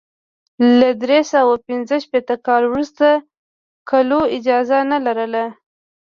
[0.79, 3.07] له درې سوه پنځه شپېته کال وروسته
[3.89, 5.45] کلو اجازه نه لرله.